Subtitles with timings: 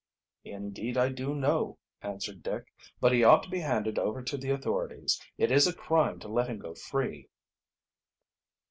[0.45, 2.63] "Indeed I do know," answered Dick.
[2.99, 5.21] "But he ought to be handed over to the authorities.
[5.37, 7.29] It is a crime to let him go free."